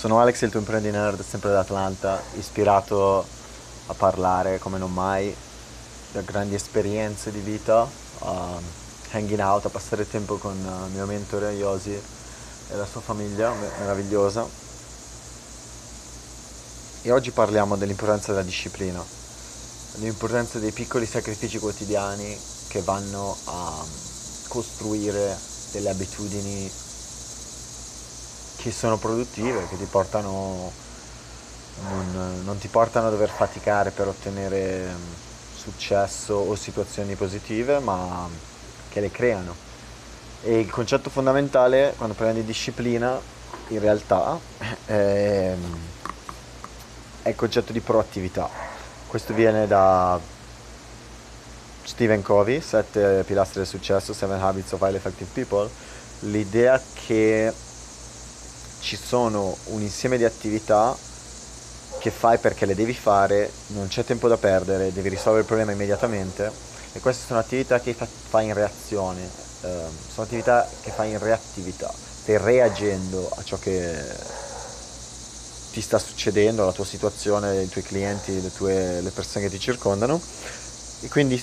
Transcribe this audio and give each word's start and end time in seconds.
Sono 0.00 0.18
Alex, 0.18 0.40
il 0.40 0.50
tuo 0.50 0.60
imprendi 0.60 0.90
nerd, 0.90 1.22
sempre 1.22 1.50
da 1.50 1.58
Atlanta, 1.58 2.22
ispirato 2.38 3.22
a 3.88 3.92
parlare 3.92 4.58
come 4.58 4.78
non 4.78 4.90
mai 4.94 5.36
da 6.12 6.22
grandi 6.22 6.54
esperienze 6.54 7.30
di 7.30 7.40
vita, 7.40 7.86
a 8.20 8.58
hanging 9.10 9.40
out, 9.40 9.66
a 9.66 9.68
passare 9.68 10.08
tempo 10.08 10.38
con 10.38 10.56
il 10.56 10.94
mio 10.94 11.04
mentore 11.04 11.50
Yosi 11.50 11.92
e 11.92 12.76
la 12.76 12.86
sua 12.86 13.02
famiglia 13.02 13.52
meravigliosa. 13.80 14.48
E 17.02 17.10
oggi 17.10 17.30
parliamo 17.30 17.76
dell'importanza 17.76 18.32
della 18.32 18.42
disciplina, 18.42 19.04
dell'importanza 19.96 20.58
dei 20.58 20.72
piccoli 20.72 21.04
sacrifici 21.04 21.58
quotidiani 21.58 22.40
che 22.68 22.80
vanno 22.80 23.36
a 23.44 23.84
costruire 24.48 25.38
delle 25.72 25.90
abitudini 25.90 26.88
che 28.60 28.70
sono 28.70 28.98
produttive, 28.98 29.66
che 29.68 29.78
ti 29.78 29.86
portano, 29.86 30.70
non, 31.88 32.42
non 32.44 32.58
ti 32.58 32.68
portano 32.68 33.06
a 33.06 33.10
dover 33.10 33.30
faticare 33.30 33.90
per 33.90 34.08
ottenere 34.08 34.86
mm, 34.86 35.12
successo 35.56 36.34
o 36.34 36.54
situazioni 36.54 37.14
positive, 37.14 37.78
ma 37.78 38.28
che 38.90 39.00
le 39.00 39.10
creano. 39.10 39.54
E 40.42 40.58
il 40.58 40.70
concetto 40.70 41.08
fondamentale 41.08 41.94
quando 41.96 42.14
parliamo 42.14 42.40
di 42.40 42.46
disciplina, 42.46 43.18
in 43.68 43.78
realtà, 43.78 44.38
è, 44.84 45.54
è 47.22 47.28
il 47.28 47.34
concetto 47.34 47.72
di 47.72 47.80
proattività. 47.80 48.48
Questo 49.06 49.32
viene 49.32 49.66
da 49.66 50.20
Stephen 51.82 52.20
Covey, 52.22 52.60
Sette 52.60 53.24
pilastri 53.24 53.60
del 53.60 53.68
successo, 53.68 54.12
Seven 54.12 54.40
Habits 54.40 54.72
of 54.72 54.80
Highly 54.82 54.96
Effective 54.96 55.30
People, 55.32 55.68
l'idea 56.20 56.80
che 57.06 57.52
ci 58.80 58.96
sono 58.96 59.56
un 59.66 59.82
insieme 59.82 60.16
di 60.16 60.24
attività 60.24 60.96
che 61.98 62.10
fai 62.10 62.38
perché 62.38 62.64
le 62.66 62.74
devi 62.74 62.94
fare, 62.94 63.50
non 63.68 63.88
c'è 63.88 64.04
tempo 64.04 64.26
da 64.26 64.38
perdere, 64.38 64.92
devi 64.92 65.10
risolvere 65.10 65.40
il 65.40 65.46
problema 65.46 65.72
immediatamente 65.72 66.50
e 66.92 67.00
queste 67.00 67.26
sono 67.26 67.38
attività 67.38 67.78
che 67.78 67.94
fai 67.94 68.46
in 68.46 68.54
reazione, 68.54 69.22
eh, 69.22 69.82
sono 70.12 70.26
attività 70.26 70.68
che 70.82 70.90
fai 70.90 71.10
in 71.10 71.18
reattività, 71.18 71.92
stai 72.22 72.38
reagendo 72.38 73.30
a 73.36 73.42
ciò 73.44 73.58
che 73.58 74.38
ti 75.72 75.80
sta 75.80 75.98
succedendo, 75.98 76.62
alla 76.62 76.72
tua 76.72 76.84
situazione, 76.84 77.62
i 77.62 77.68
tuoi 77.68 77.84
clienti, 77.84 78.40
le, 78.40 78.52
tue, 78.52 79.00
le 79.00 79.10
persone 79.10 79.44
che 79.44 79.50
ti 79.50 79.60
circondano 79.60 80.20
e 81.02 81.08
quindi 81.08 81.40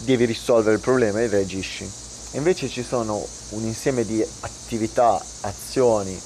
devi 0.00 0.24
risolvere 0.24 0.74
il 0.74 0.80
problema 0.80 1.20
e 1.20 1.28
reagisci. 1.28 1.88
Invece 2.32 2.68
ci 2.68 2.82
sono 2.82 3.24
un 3.50 3.62
insieme 3.62 4.04
di 4.04 4.24
attività, 4.40 5.22
azioni, 5.42 6.18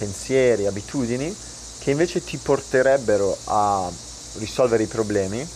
pensieri, 0.00 0.66
abitudini 0.66 1.36
che 1.78 1.90
invece 1.90 2.24
ti 2.24 2.38
porterebbero 2.38 3.36
a 3.44 3.90
risolvere 4.38 4.84
i 4.84 4.86
problemi 4.86 5.46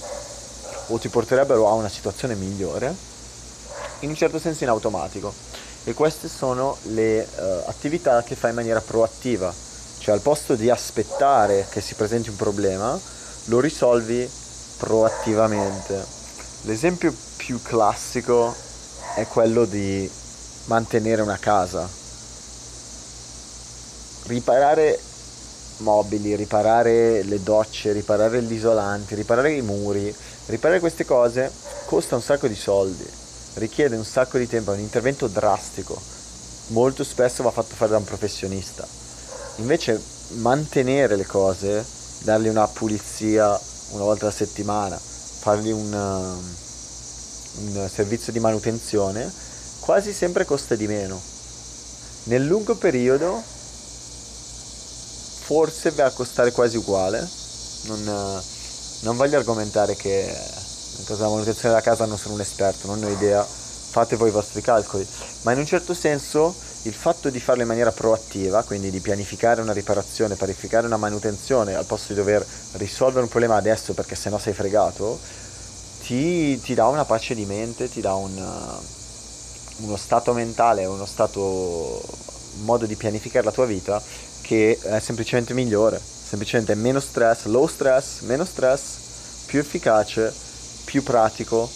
o 0.88 0.98
ti 0.98 1.08
porterebbero 1.08 1.66
a 1.66 1.72
una 1.72 1.88
situazione 1.88 2.34
migliore, 2.34 2.94
in 4.00 4.10
un 4.10 4.14
certo 4.14 4.38
senso 4.38 4.64
in 4.64 4.68
automatico. 4.68 5.32
E 5.84 5.94
queste 5.94 6.28
sono 6.28 6.76
le 6.88 7.20
uh, 7.20 7.68
attività 7.68 8.22
che 8.22 8.34
fai 8.34 8.50
in 8.50 8.56
maniera 8.56 8.82
proattiva, 8.82 9.52
cioè 9.98 10.14
al 10.14 10.20
posto 10.20 10.54
di 10.54 10.68
aspettare 10.68 11.66
che 11.70 11.80
si 11.80 11.94
presenti 11.94 12.28
un 12.28 12.36
problema, 12.36 12.98
lo 13.44 13.60
risolvi 13.60 14.28
proattivamente. 14.76 16.04
L'esempio 16.62 17.14
più 17.36 17.60
classico 17.62 18.54
è 19.14 19.26
quello 19.26 19.64
di 19.64 20.10
mantenere 20.66 21.22
una 21.22 21.38
casa 21.38 22.02
riparare 24.26 24.98
mobili, 25.78 26.36
riparare 26.36 27.22
le 27.22 27.42
docce, 27.42 27.92
riparare 27.92 28.42
gli 28.42 28.52
isolanti, 28.52 29.14
riparare 29.14 29.52
i 29.52 29.62
muri, 29.62 30.14
riparare 30.46 30.80
queste 30.80 31.04
cose 31.04 31.50
costa 31.86 32.14
un 32.14 32.22
sacco 32.22 32.46
di 32.46 32.54
soldi, 32.54 33.06
richiede 33.54 33.96
un 33.96 34.04
sacco 34.04 34.38
di 34.38 34.46
tempo, 34.46 34.72
è 34.72 34.74
un 34.74 34.80
intervento 34.80 35.26
drastico, 35.26 36.00
molto 36.68 37.04
spesso 37.04 37.42
va 37.42 37.50
fatto 37.50 37.74
fare 37.74 37.90
da 37.90 37.98
un 37.98 38.04
professionista. 38.04 38.86
Invece 39.56 40.00
mantenere 40.36 41.16
le 41.16 41.26
cose, 41.26 41.84
dargli 42.20 42.48
una 42.48 42.66
pulizia 42.66 43.58
una 43.90 44.04
volta 44.04 44.24
alla 44.24 44.34
settimana, 44.34 44.96
fargli 44.98 45.70
un, 45.70 45.92
un 45.92 47.88
servizio 47.92 48.32
di 48.32 48.40
manutenzione, 48.40 49.30
quasi 49.80 50.12
sempre 50.12 50.44
costa 50.44 50.74
di 50.74 50.86
meno. 50.86 51.20
Nel 52.24 52.44
lungo 52.46 52.74
periodo 52.76 53.42
forse 55.44 55.90
va 55.90 56.06
a 56.06 56.10
costare 56.10 56.52
quasi 56.52 56.78
uguale. 56.78 57.28
Non, 57.82 58.42
non 59.00 59.16
voglio 59.16 59.36
argomentare 59.36 59.94
che 59.94 60.34
in 60.96 61.04
caso 61.04 61.22
manutenzione 61.28 61.74
della 61.74 61.82
casa 61.82 62.06
non 62.06 62.16
sono 62.16 62.34
un 62.34 62.40
esperto, 62.40 62.86
non 62.86 63.04
ho 63.04 63.08
idea, 63.08 63.44
fate 63.44 64.16
voi 64.16 64.28
i 64.28 64.32
vostri 64.32 64.62
calcoli, 64.62 65.06
ma 65.42 65.52
in 65.52 65.58
un 65.58 65.66
certo 65.66 65.92
senso 65.92 66.54
il 66.82 66.94
fatto 66.94 67.28
di 67.28 67.40
farlo 67.40 67.62
in 67.62 67.68
maniera 67.68 67.92
proattiva, 67.92 68.62
quindi 68.62 68.90
di 68.90 69.00
pianificare 69.00 69.60
una 69.60 69.72
riparazione, 69.72 70.34
pianificare 70.34 70.86
una 70.86 70.96
manutenzione 70.96 71.74
al 71.74 71.84
posto 71.84 72.14
di 72.14 72.18
dover 72.18 72.44
risolvere 72.72 73.24
un 73.24 73.28
problema 73.28 73.56
adesso 73.56 73.92
perché 73.92 74.14
sennò 74.14 74.38
sei 74.38 74.54
fregato, 74.54 75.18
ti, 76.02 76.58
ti 76.60 76.74
dà 76.74 76.86
una 76.86 77.04
pace 77.04 77.34
di 77.34 77.44
mente, 77.44 77.90
ti 77.90 78.00
dà 78.00 78.14
un, 78.14 78.32
uno 79.76 79.96
stato 79.96 80.32
mentale, 80.32 80.86
uno 80.86 81.06
stato, 81.06 81.40
un 81.40 82.64
modo 82.64 82.86
di 82.86 82.96
pianificare 82.96 83.44
la 83.44 83.52
tua 83.52 83.66
vita 83.66 84.02
che 84.44 84.78
è 84.78 85.00
semplicemente 85.00 85.54
migliore, 85.54 85.98
semplicemente 85.98 86.74
meno 86.74 87.00
stress, 87.00 87.46
low 87.46 87.66
stress, 87.66 88.20
meno 88.20 88.44
stress, 88.44 89.44
più 89.46 89.58
efficace, 89.58 90.32
più 90.84 91.02
pratico, 91.02 91.68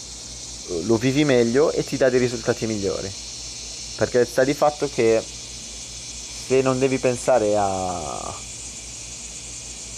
lo 0.83 0.97
vivi 0.97 1.25
meglio 1.25 1.71
e 1.71 1.83
ti 1.83 1.97
dà 1.97 2.09
dei 2.09 2.19
risultati 2.19 2.67
migliori. 2.67 3.11
Perché 3.97 4.23
sta 4.23 4.43
di 4.43 4.53
fatto 4.53 4.87
che 4.87 5.21
se 5.21 6.61
non 6.61 6.77
devi 6.77 6.99
pensare 6.99 7.57
a, 7.57 8.19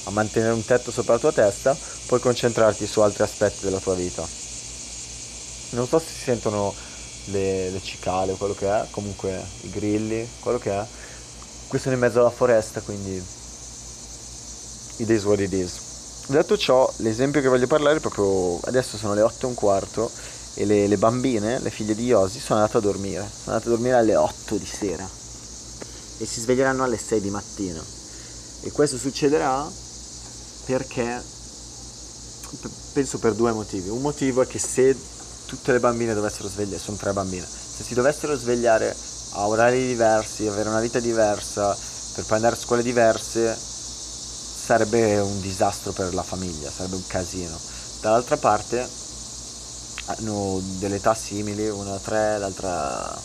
a 0.05 0.11
mantenere 0.11 0.53
un 0.53 0.63
tetto 0.63 0.91
sopra 0.91 1.13
la 1.13 1.19
tua 1.19 1.33
testa, 1.33 1.77
puoi 2.05 2.21
concentrarti 2.21 2.87
su 2.87 3.01
altri 3.01 3.23
aspetti 3.23 3.65
della 3.65 3.79
tua 3.79 3.95
vita. 3.95 4.25
Non 5.71 5.87
so 5.87 5.99
se 5.99 6.05
si 6.07 6.21
sentono 6.23 6.73
le, 7.25 7.69
le 7.69 7.81
cicale 7.83 8.31
o 8.31 8.37
quello 8.37 8.55
che 8.55 8.67
è, 8.67 8.85
comunque 8.91 9.43
i 9.61 9.69
grilli, 9.69 10.27
quello 10.39 10.57
che 10.57 10.71
è 10.71 10.85
qui 11.71 11.79
sono 11.79 11.95
in 11.95 12.01
mezzo 12.01 12.19
alla 12.19 12.29
foresta, 12.29 12.81
quindi 12.81 13.15
it 14.97 15.09
is 15.09 15.23
what 15.23 15.39
it 15.39 15.53
is. 15.53 15.71
Detto 16.27 16.57
ciò, 16.57 16.91
l'esempio 16.97 17.39
che 17.39 17.47
voglio 17.47 17.65
parlare 17.65 17.95
è 17.95 17.99
proprio 18.01 18.59
adesso 18.65 18.97
sono 18.97 19.13
le 19.13 19.21
8 19.21 19.45
e 19.45 19.47
un 19.47 19.53
quarto 19.53 20.11
e 20.55 20.65
le, 20.65 20.87
le 20.87 20.97
bambine, 20.97 21.59
le 21.59 21.69
figlie 21.69 21.95
di 21.95 22.07
Yosi, 22.07 22.41
sono 22.41 22.59
andate 22.59 22.77
a 22.77 22.81
dormire. 22.81 23.21
Sono 23.21 23.55
andate 23.55 23.67
a 23.67 23.71
dormire 23.71 23.95
alle 23.95 24.17
8 24.17 24.57
di 24.57 24.65
sera 24.65 25.09
e 26.17 26.25
si 26.25 26.41
sveglieranno 26.41 26.83
alle 26.83 26.97
6 26.97 27.21
di 27.21 27.29
mattina. 27.29 27.81
E 28.63 28.71
questo 28.71 28.97
succederà 28.97 29.65
perché 30.65 31.23
penso 32.91 33.17
per 33.19 33.33
due 33.33 33.53
motivi. 33.53 33.87
Un 33.87 34.01
motivo 34.01 34.41
è 34.41 34.45
che 34.45 34.59
se 34.59 34.93
tutte 35.45 35.71
le 35.71 35.79
bambine 35.79 36.13
dovessero 36.13 36.49
svegliare, 36.49 36.81
sono 36.81 36.97
tre 36.97 37.13
bambine, 37.13 37.47
se 37.47 37.83
si 37.83 37.93
dovessero 37.93 38.35
svegliare 38.35 38.93
a 39.31 39.47
orari 39.47 39.87
diversi, 39.87 40.47
avere 40.47 40.69
una 40.69 40.79
vita 40.79 40.99
diversa, 40.99 41.77
per 42.15 42.25
poi 42.25 42.35
andare 42.37 42.55
a 42.55 42.59
scuole 42.59 42.83
diverse, 42.83 43.55
sarebbe 43.55 45.19
un 45.19 45.41
disastro 45.41 45.91
per 45.91 46.13
la 46.13 46.23
famiglia, 46.23 46.69
sarebbe 46.69 46.95
un 46.95 47.07
casino. 47.07 47.57
Dall'altra 48.01 48.37
parte 48.37 48.87
hanno 50.05 50.61
delle 50.79 50.95
età 50.95 51.13
simili, 51.13 51.69
una 51.69 51.97
3, 51.97 52.37
l'altra 52.39 53.19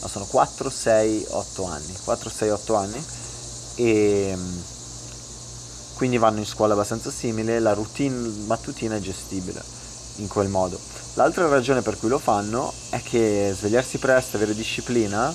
no, 0.00 0.08
sono 0.08 0.24
4, 0.26 0.70
6, 0.70 1.26
8 1.30 1.64
anni, 1.64 1.96
4, 2.04 2.30
6, 2.30 2.50
8 2.50 2.74
anni 2.74 3.04
e 3.76 4.36
quindi 5.94 6.18
vanno 6.18 6.38
in 6.38 6.46
scuola 6.46 6.72
abbastanza 6.74 7.10
simile, 7.10 7.58
la 7.58 7.74
routine 7.74 8.44
mattutina 8.46 8.96
è 8.96 9.00
gestibile 9.00 9.62
in 10.16 10.28
quel 10.28 10.48
modo. 10.48 10.78
L'altra 11.20 11.48
ragione 11.48 11.82
per 11.82 11.98
cui 11.98 12.08
lo 12.08 12.18
fanno 12.18 12.72
è 12.88 13.02
che 13.02 13.54
svegliarsi 13.54 13.98
presto, 13.98 14.36
avere 14.36 14.54
disciplina, 14.54 15.30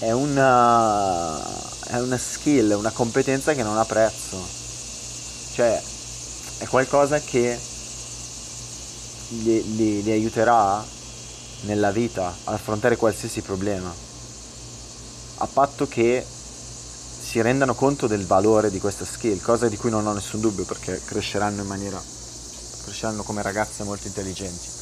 è 0.00 0.10
una, 0.10 1.40
è 1.86 2.00
una 2.00 2.18
skill, 2.18 2.72
una 2.72 2.90
competenza 2.90 3.54
che 3.54 3.62
non 3.62 3.78
ha 3.78 3.84
prezzo. 3.84 4.36
Cioè, 5.54 5.80
è 6.58 6.66
qualcosa 6.66 7.20
che 7.20 7.56
li, 9.28 9.76
li, 9.76 10.02
li 10.02 10.10
aiuterà 10.10 10.84
nella 11.66 11.92
vita 11.92 12.34
ad 12.42 12.54
affrontare 12.54 12.96
qualsiasi 12.96 13.42
problema. 13.42 13.94
A 15.36 15.46
patto 15.46 15.86
che 15.86 16.26
si 16.26 17.40
rendano 17.42 17.76
conto 17.76 18.08
del 18.08 18.26
valore 18.26 18.72
di 18.72 18.80
questa 18.80 19.04
skill, 19.04 19.40
cosa 19.40 19.68
di 19.68 19.76
cui 19.76 19.90
non 19.90 20.04
ho 20.04 20.12
nessun 20.12 20.40
dubbio 20.40 20.64
perché 20.64 21.00
cresceranno 21.04 21.62
in 21.62 21.68
maniera 21.68 22.02
cresceranno 22.82 23.22
come 23.22 23.42
ragazze 23.42 23.84
molto 23.84 24.08
intelligenti. 24.08 24.75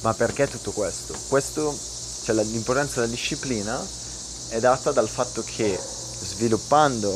Ma 0.00 0.14
perché 0.14 0.48
tutto 0.48 0.70
questo? 0.72 1.14
questo 1.28 1.76
cioè 2.22 2.44
l'importanza 2.44 3.00
della 3.00 3.06
disciplina 3.06 3.82
è 4.50 4.60
data 4.60 4.92
dal 4.92 5.08
fatto 5.08 5.42
che 5.42 5.78
sviluppando 5.78 7.10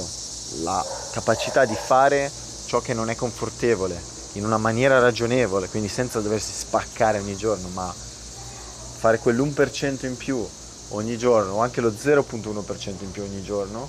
la 0.62 0.84
capacità 1.12 1.64
di 1.64 1.74
fare 1.74 2.30
ciò 2.66 2.80
che 2.80 2.94
non 2.94 3.10
è 3.10 3.14
confortevole 3.14 4.00
in 4.32 4.44
una 4.46 4.56
maniera 4.56 4.98
ragionevole, 4.98 5.68
quindi 5.68 5.88
senza 5.88 6.20
doversi 6.20 6.52
spaccare 6.52 7.18
ogni 7.18 7.36
giorno, 7.36 7.68
ma 7.68 7.92
fare 7.92 9.20
quell'1% 9.22 10.06
in 10.06 10.16
più 10.16 10.46
ogni 10.88 11.18
giorno 11.18 11.54
o 11.54 11.60
anche 11.60 11.80
lo 11.80 11.90
0.1% 11.90 13.02
in 13.02 13.10
più 13.10 13.22
ogni 13.22 13.42
giorno 13.42 13.88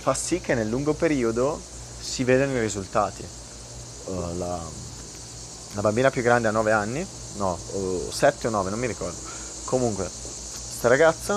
fa 0.00 0.14
sì 0.14 0.40
che 0.40 0.54
nel 0.54 0.68
lungo 0.68 0.94
periodo 0.94 1.60
si 2.00 2.24
vedano 2.24 2.56
i 2.56 2.60
risultati. 2.60 3.24
Uh, 4.06 4.36
la, 4.38 4.60
la, 5.74 5.80
bambina 5.80 6.10
più 6.10 6.22
grande 6.22 6.48
ha 6.48 6.50
9 6.50 6.72
anni, 6.72 7.06
no, 7.36 7.58
7 8.10 8.46
o 8.46 8.50
9, 8.50 8.70
non 8.70 8.78
mi 8.78 8.86
ricordo. 8.86 9.16
Comunque, 9.64 10.04
questa 10.04 10.88
ragazza 10.88 11.36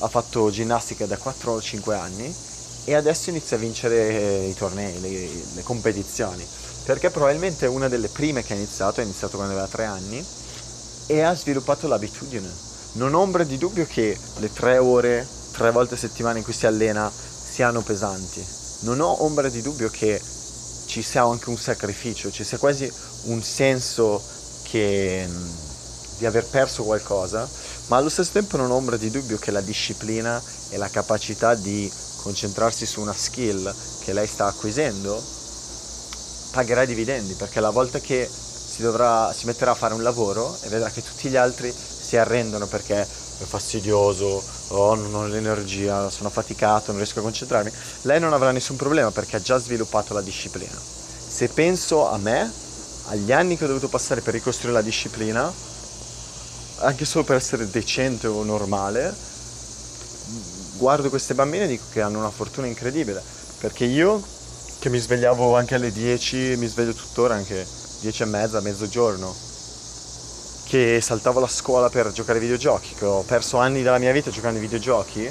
ha 0.00 0.08
fatto 0.08 0.50
ginnastica 0.50 1.06
da 1.06 1.16
4 1.16 1.52
o 1.52 1.60
5 1.60 1.94
anni 1.94 2.34
e 2.84 2.94
adesso 2.94 3.30
inizia 3.30 3.56
a 3.56 3.60
vincere 3.60 4.46
i 4.46 4.54
tornei, 4.54 5.00
le, 5.00 5.28
le 5.54 5.62
competizioni, 5.62 6.46
perché 6.84 7.10
probabilmente 7.10 7.66
è 7.66 7.68
una 7.68 7.88
delle 7.88 8.08
prime 8.08 8.42
che 8.42 8.54
ha 8.54 8.56
iniziato, 8.56 9.00
ha 9.00 9.02
iniziato 9.02 9.36
quando 9.36 9.54
aveva 9.54 9.68
3 9.68 9.84
anni 9.84 10.24
e 11.06 11.20
ha 11.20 11.34
sviluppato 11.34 11.86
l'abitudine. 11.88 12.50
Non 12.92 13.14
ombra 13.14 13.44
di 13.44 13.58
dubbio 13.58 13.86
che 13.86 14.18
le 14.36 14.52
3 14.52 14.78
ore, 14.78 15.26
3 15.52 15.70
volte 15.70 15.94
a 15.94 15.98
settimana 15.98 16.38
in 16.38 16.44
cui 16.44 16.52
si 16.52 16.66
allena 16.66 17.10
siano 17.10 17.82
pesanti. 17.82 18.44
Non 18.80 19.00
ho 19.00 19.24
ombra 19.24 19.48
di 19.48 19.60
dubbio 19.62 19.88
che 19.90 20.20
ci 20.88 21.02
sia 21.02 21.22
anche 21.22 21.50
un 21.50 21.58
sacrificio, 21.58 22.32
ci 22.32 22.44
sia 22.44 22.56
quasi 22.56 22.90
un 23.24 23.42
senso 23.42 24.22
che, 24.62 25.28
di 26.16 26.24
aver 26.24 26.46
perso 26.46 26.82
qualcosa, 26.82 27.48
ma 27.88 27.98
allo 27.98 28.08
stesso 28.08 28.32
tempo 28.32 28.56
non 28.56 28.70
ho 28.70 28.74
ombra 28.74 28.96
di 28.96 29.10
dubbio 29.10 29.36
che 29.36 29.50
la 29.50 29.60
disciplina 29.60 30.42
e 30.70 30.78
la 30.78 30.88
capacità 30.88 31.54
di 31.54 31.90
concentrarsi 32.16 32.86
su 32.86 33.02
una 33.02 33.14
skill 33.14 33.72
che 34.00 34.14
lei 34.14 34.26
sta 34.26 34.46
acquisendo, 34.46 35.22
pagherà 36.52 36.82
i 36.82 36.86
dividendi, 36.86 37.34
perché 37.34 37.60
la 37.60 37.70
volta 37.70 38.00
che 38.00 38.28
si, 38.28 38.80
dovrà, 38.80 39.30
si 39.32 39.44
metterà 39.44 39.72
a 39.72 39.74
fare 39.74 39.92
un 39.92 40.02
lavoro 40.02 40.56
e 40.62 40.68
vedrà 40.68 40.88
che 40.88 41.02
tutti 41.02 41.28
gli 41.28 41.36
altri 41.36 41.72
si 41.72 42.16
arrendono 42.16 42.66
perché 42.66 43.06
fastidioso, 43.46 44.42
oh, 44.68 44.94
non 44.94 45.14
ho 45.14 45.26
l'energia, 45.26 46.10
sono 46.10 46.30
faticato, 46.30 46.90
non 46.90 46.96
riesco 46.96 47.20
a 47.20 47.22
concentrarmi, 47.22 47.70
lei 48.02 48.20
non 48.20 48.32
avrà 48.32 48.50
nessun 48.50 48.76
problema 48.76 49.10
perché 49.10 49.36
ha 49.36 49.40
già 49.40 49.58
sviluppato 49.58 50.14
la 50.14 50.20
disciplina. 50.20 50.76
Se 51.28 51.48
penso 51.48 52.08
a 52.08 52.18
me, 52.18 52.50
agli 53.06 53.32
anni 53.32 53.56
che 53.56 53.64
ho 53.64 53.68
dovuto 53.68 53.88
passare 53.88 54.20
per 54.20 54.34
ricostruire 54.34 54.74
la 54.74 54.82
disciplina, 54.82 55.52
anche 56.80 57.04
solo 57.04 57.24
per 57.24 57.36
essere 57.36 57.68
decente 57.70 58.26
o 58.26 58.42
normale, 58.42 59.14
guardo 60.76 61.08
queste 61.08 61.34
bambine 61.34 61.64
e 61.64 61.68
dico 61.68 61.84
che 61.90 62.00
hanno 62.00 62.18
una 62.18 62.30
fortuna 62.30 62.66
incredibile, 62.66 63.22
perché 63.58 63.84
io 63.84 64.22
che 64.78 64.90
mi 64.90 64.98
svegliavo 64.98 65.56
anche 65.56 65.74
alle 65.74 65.90
10, 65.90 66.56
mi 66.56 66.66
sveglio 66.66 66.92
tuttora 66.92 67.34
anche 67.34 67.66
10 68.00 68.22
e 68.22 68.26
mezza, 68.26 68.60
mezzogiorno, 68.60 69.34
che 70.68 71.00
saltavo 71.00 71.40
la 71.40 71.48
scuola 71.48 71.88
per 71.88 72.12
giocare 72.12 72.38
ai 72.38 72.44
videogiochi, 72.44 72.92
che 72.94 73.06
ho 73.06 73.22
perso 73.22 73.56
anni 73.56 73.82
della 73.82 73.96
mia 73.96 74.12
vita 74.12 74.30
giocando 74.30 74.58
ai 74.58 74.64
videogiochi, 74.64 75.28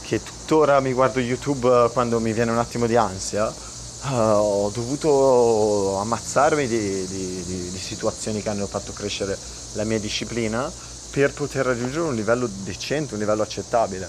che 0.00 0.22
tuttora 0.22 0.80
mi 0.80 0.94
guardo 0.94 1.20
YouTube 1.20 1.90
quando 1.92 2.18
mi 2.20 2.32
viene 2.32 2.52
un 2.52 2.58
attimo 2.58 2.86
di 2.86 2.96
ansia, 2.96 3.46
uh, 3.46 4.08
ho 4.08 4.70
dovuto 4.70 5.98
ammazzarmi 5.98 6.66
di, 6.66 7.06
di, 7.06 7.44
di, 7.44 7.70
di 7.70 7.78
situazioni 7.78 8.40
che 8.40 8.48
hanno 8.48 8.66
fatto 8.66 8.94
crescere 8.94 9.36
la 9.72 9.84
mia 9.84 10.00
disciplina 10.00 10.72
per 11.10 11.34
poter 11.34 11.66
raggiungere 11.66 12.04
un 12.04 12.14
livello 12.14 12.48
decente, 12.50 13.12
un 13.12 13.20
livello 13.20 13.42
accettabile. 13.42 14.08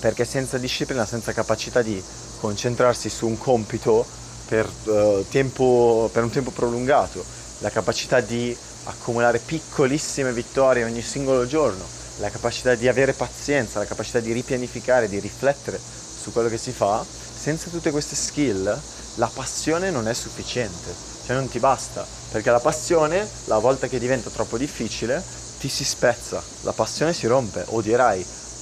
Perché 0.00 0.24
senza 0.24 0.58
disciplina, 0.58 1.06
senza 1.06 1.32
capacità 1.32 1.80
di 1.80 2.02
concentrarsi 2.40 3.08
su 3.08 3.28
un 3.28 3.38
compito 3.38 4.04
per, 4.48 4.68
uh, 4.86 5.24
tempo, 5.30 6.10
per 6.12 6.24
un 6.24 6.30
tempo 6.30 6.50
prolungato, 6.50 7.24
la 7.58 7.70
capacità 7.70 8.20
di 8.20 8.56
accumulare 8.84 9.38
piccolissime 9.38 10.32
vittorie 10.32 10.84
ogni 10.84 11.02
singolo 11.02 11.46
giorno, 11.46 11.84
la 12.18 12.30
capacità 12.30 12.74
di 12.74 12.88
avere 12.88 13.12
pazienza, 13.12 13.78
la 13.78 13.86
capacità 13.86 14.20
di 14.20 14.32
ripianificare, 14.32 15.08
di 15.08 15.18
riflettere 15.18 15.80
su 15.80 16.32
quello 16.32 16.48
che 16.48 16.58
si 16.58 16.72
fa, 16.72 17.04
senza 17.04 17.70
tutte 17.70 17.90
queste 17.90 18.16
skill 18.16 18.80
la 19.16 19.30
passione 19.32 19.90
non 19.90 20.08
è 20.08 20.14
sufficiente, 20.14 20.92
cioè 21.26 21.36
non 21.36 21.48
ti 21.48 21.58
basta, 21.58 22.06
perché 22.30 22.50
la 22.50 22.60
passione, 22.60 23.26
la 23.44 23.58
volta 23.58 23.86
che 23.86 23.98
diventa 23.98 24.30
troppo 24.30 24.56
difficile, 24.56 25.22
ti 25.58 25.68
si 25.68 25.84
spezza, 25.84 26.42
la 26.62 26.72
passione 26.72 27.12
si 27.12 27.26
rompe, 27.26 27.64
odierai 27.68 28.20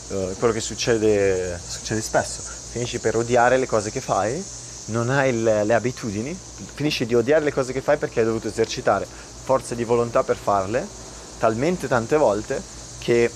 uh, 0.09 0.37
quello 0.39 0.53
che 0.53 0.61
succede, 0.61 1.59
succede 1.67 2.01
spesso, 2.01 2.43
finisci 2.71 2.99
per 2.99 3.17
odiare 3.17 3.57
le 3.57 3.67
cose 3.67 3.91
che 3.91 4.01
fai, 4.01 4.45
non 4.87 5.11
hai 5.11 5.33
le, 5.43 5.65
le 5.65 5.75
abitudini, 5.75 6.37
finisci 6.75 7.07
di 7.07 7.15
odiare 7.15 7.45
le 7.45 7.53
cose 7.53 7.73
che 7.73 7.81
fai 7.81 7.97
perché 7.97 8.21
hai 8.21 8.27
dovuto 8.27 8.49
esercitare 8.49 9.07
forza 9.43 9.75
di 9.75 9.85
volontà 9.85 10.23
per 10.23 10.37
farle 10.37 10.87
talmente 11.39 11.89
tante 11.89 12.17
volte 12.17 12.63
che 12.99 13.31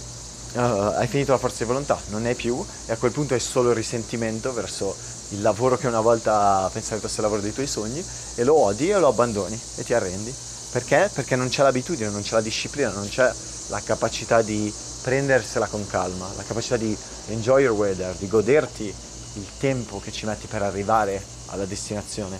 uh, 0.53 0.59
hai 0.59 1.07
finito 1.09 1.33
la 1.33 1.39
forza 1.39 1.59
di 1.59 1.65
volontà, 1.65 1.99
non 2.11 2.23
ne 2.23 2.29
hai 2.29 2.35
più 2.35 2.65
e 2.87 2.93
a 2.93 2.97
quel 2.97 3.13
punto 3.13 3.35
hai 3.35 3.41
solo 3.41 3.73
risentimento 3.73 4.53
verso 4.53 4.95
il 5.31 5.43
lavoro 5.43 5.77
che 5.77 5.89
una 5.89 6.01
volta 6.01 6.71
pensavi 6.73 7.01
fosse 7.01 7.17
il 7.17 7.23
lavoro 7.23 7.41
dei 7.41 7.53
tuoi 7.53 7.67
sogni 7.67 8.05
e 8.37 8.45
lo 8.45 8.55
odi 8.55 8.91
e 8.91 8.99
lo 8.99 9.09
abbandoni 9.09 9.61
e 9.75 9.83
ti 9.83 9.93
arrendi. 9.93 10.33
Perché? 10.71 11.11
Perché 11.13 11.37
non 11.37 11.49
c'è 11.49 11.63
l'abitudine, 11.63 12.11
non 12.11 12.23
c'è 12.23 12.35
la 12.35 12.41
disciplina, 12.41 12.91
non 12.91 13.09
c'è 13.09 13.33
la 13.69 13.81
capacità 13.81 14.43
di 14.43 14.73
prendersela 15.03 15.67
con 15.67 15.87
calma, 15.87 16.31
la 16.37 16.43
capacità 16.45 16.77
di 16.77 16.97
enjoy 17.29 17.63
your 17.63 17.77
weather, 17.77 18.15
di 18.15 18.29
goderti 18.29 18.85
il 18.85 19.47
tempo 19.59 20.01
che 20.01 20.13
ci 20.13 20.27
metti 20.27 20.47
per 20.47 20.63
arrivare 20.63 21.23
alla 21.47 21.65
destinazione. 21.65 22.39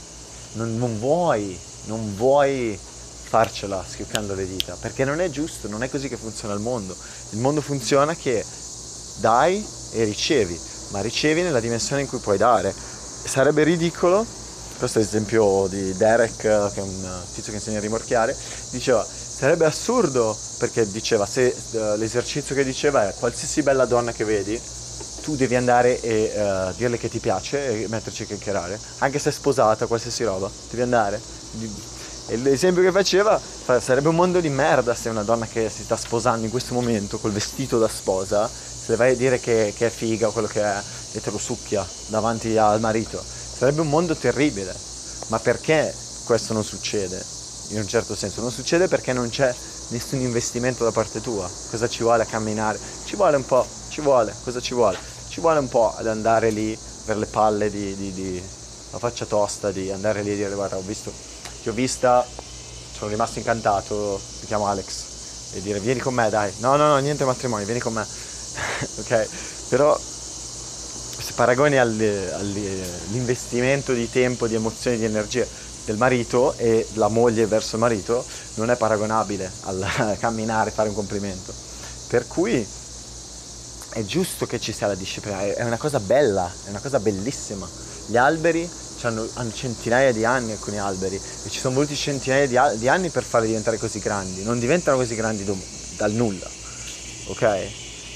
Non, 0.53 0.77
non 0.77 0.99
vuoi, 0.99 1.59
non 1.85 2.15
vuoi 2.15 2.79
farcela 3.29 3.85
schioccando 3.87 4.35
le 4.35 4.47
dita, 4.47 4.77
perché 4.81 5.05
non 5.05 5.21
è 5.21 5.29
giusto, 5.31 5.69
non 5.69 5.83
è 5.83 5.91
così 5.91 6.09
che 6.09 6.17
funziona 6.17 6.55
il 6.55 6.61
mondo. 6.61 6.97
Il 7.31 7.39
mondo 7.39 7.61
funziona 7.61 8.15
che 8.15 8.45
dai 9.19 9.65
e 9.93 10.05
ricevi, 10.05 10.59
ma 10.91 11.01
ricevi 11.01 11.43
nella 11.43 11.61
dimensione 11.61 12.03
in 12.03 12.09
cui 12.09 12.19
puoi 12.19 12.39
dare. 12.39 12.73
Sarebbe 12.73 13.65
ridicolo, 13.65 14.25
questo 14.79 14.99
è 14.99 15.03
l'esempio 15.03 15.67
di 15.69 15.97
Derek, 15.97 16.37
che 16.37 16.49
è 16.49 16.81
un 16.81 17.23
tizio 17.33 17.51
che 17.51 17.59
insegna 17.59 17.79
a 17.79 17.81
rimorchiare, 17.81 18.37
diceva 18.71 19.05
Sarebbe 19.37 19.67
assurdo 19.67 20.35
perché 20.57 20.91
diceva, 20.91 21.27
se 21.27 21.55
uh, 21.73 21.99
l'esercizio 21.99 22.55
che 22.55 22.65
diceva 22.65 23.07
è 23.07 23.15
qualsiasi 23.19 23.61
bella 23.61 23.85
donna 23.85 24.11
che 24.11 24.25
vedi, 24.25 24.59
tu 25.21 25.37
devi 25.37 25.55
andare 25.57 26.01
e 26.01 26.33
uh, 26.35 26.75
dirle 26.75 26.97
che 26.97 27.11
ti 27.11 27.19
piace 27.19 27.83
e 27.83 27.89
metterci 27.89 28.23
a 28.23 28.27
chiacchierare, 28.27 28.81
anche 29.01 29.19
se 29.19 29.29
è 29.29 29.33
sposata, 29.33 29.85
qualsiasi 29.85 30.25
roba, 30.25 30.51
devi 30.71 30.81
andare. 30.81 31.21
E 32.29 32.37
l'esempio 32.37 32.83
che 32.83 32.93
faceva 32.93 33.41
sarebbe 33.81 34.09
un 34.09 34.17
mondo 34.17 34.41
di 34.41 34.49
merda 34.49 34.95
se 34.95 35.09
una 35.09 35.23
donna 35.23 35.47
che 35.47 35.71
si 35.71 35.83
sta 35.83 35.97
sposando 35.97 36.45
in 36.45 36.51
questo 36.51 36.75
momento 36.75 37.19
col 37.19 37.33
vestito 37.33 37.79
da 37.79 37.89
sposa, 37.89 38.49
se 38.49 38.91
le 38.93 38.97
vai 38.97 39.13
a 39.13 39.17
dire 39.17 39.39
che, 39.39 39.73
che 39.77 39.87
è 39.87 39.91
figa 39.91 40.29
o 40.29 40.33
quello 40.33 40.49
che 40.49 40.63
è 40.63 40.83
e 41.13 41.21
te 41.21 41.31
lo 41.31 41.39
succhia 41.39 41.87
davanti 42.09 42.57
al 42.57 42.81
marito. 42.81 43.23
Sarebbe 43.23 43.81
un 43.81 43.89
mondo 43.89 44.15
terribile. 44.15 44.75
Ma 45.29 45.39
perché 45.39 45.93
questo 46.25 46.53
non 46.53 46.63
succede? 46.63 47.35
in 47.71 47.79
un 47.79 47.89
certo 47.89 48.15
senso. 48.15 48.41
Non 48.41 48.51
succede 48.51 48.89
perché 48.89 49.13
non 49.13 49.29
c'è 49.29 49.53
nessun 49.89 50.21
investimento 50.21 50.85
da 50.85 50.93
parte 50.93 51.21
tua. 51.21 51.49
Cosa 51.71 51.89
ci 51.89 52.03
vuole 52.03 52.23
a 52.23 52.27
camminare? 52.27 52.79
Ci 53.05 53.17
vuole 53.17 53.37
un 53.37 53.45
po', 53.45 53.67
ci 53.89 54.01
vuole, 54.01 54.35
cosa 54.45 54.61
ci 54.61 54.75
vuole? 54.75 54.99
Ci 55.29 55.41
vuole 55.41 55.59
un 55.59 55.69
po' 55.69 55.95
ad 55.95 56.07
andare 56.07 56.51
lì 56.51 56.77
per 57.05 57.17
le 57.17 57.27
palle 57.27 57.71
di, 57.71 57.95
di, 57.97 58.13
di 58.13 58.43
la 58.91 58.99
faccia 58.99 59.25
tosta, 59.25 59.71
di 59.71 59.91
andare 59.91 60.23
lì 60.23 60.33
e 60.33 60.37
dire 60.37 60.55
guarda 60.55 60.77
ho 60.77 60.83
visto, 60.83 61.13
ti 61.67 61.71
ho 61.71 61.75
vista, 61.75 62.25
sono 62.97 63.11
rimasto 63.11 63.41
incantato, 63.41 64.21
mi 64.41 64.47
chiamo 64.47 64.69
Alex, 64.69 65.55
e 65.55 65.63
dire 65.63 65.81
vieni 65.81 65.99
con 65.99 66.15
me 66.15 66.31
dai, 66.31 66.53
no 66.59 66.77
no 66.77 66.87
no 66.87 66.97
niente 66.99 67.25
matrimonio, 67.25 67.65
vieni 67.65 67.81
con 67.81 67.93
me, 67.93 68.07
ok? 69.01 69.29
Però 69.69 69.99
se 69.99 71.33
paragoni 71.35 71.77
all'investimento 71.77 73.93
di 73.93 74.09
tempo, 74.09 74.47
di 74.47 74.55
emozioni, 74.55 74.97
di 74.97 75.07
energie 75.07 75.45
del 75.87 75.97
marito 75.97 76.55
e 76.57 76.87
la 76.95 77.09
moglie 77.09 77.47
verso 77.47 77.75
il 77.75 77.81
marito 77.81 78.25
non 78.55 78.71
è 78.71 78.77
paragonabile 78.77 79.51
al 79.63 79.85
camminare, 80.21 80.71
fare 80.71 80.91
un 80.91 80.95
complimento. 80.95 81.53
Per 82.07 82.29
cui 82.29 82.65
è 83.91 84.05
giusto 84.05 84.47
che 84.47 84.61
ci 84.61 84.73
sia 84.73 84.87
la 84.87 84.95
disciplina, 84.95 85.41
è 85.41 85.65
una 85.65 85.79
cosa 85.79 85.99
bella, 85.99 86.49
è 86.65 86.69
una 86.69 86.79
cosa 86.79 87.01
bellissima. 87.01 87.69
Gli 88.07 88.17
alberi 88.17 88.71
hanno, 89.03 89.29
hanno 89.35 89.53
centinaia 89.53 90.13
di 90.13 90.25
anni 90.25 90.53
alcuni 90.53 90.79
alberi 90.79 91.17
e 91.17 91.51
ci 91.51 91.59
sono 91.59 91.75
voluti 91.75 91.95
centinaia 91.95 92.47
di, 92.47 92.79
di 92.79 92.89
anni 92.89 93.11
per 93.11 93.25
farli 93.25 93.49
diventare 93.49 93.79
così 93.79 93.99
grandi, 93.99 94.43
non 94.43 94.59
diventano 94.59 94.97
così 94.97 95.15
grandi 95.15 95.45
do, 95.45 95.57
dal 95.97 96.13
nulla, 96.13 96.49
ok? 97.27 97.69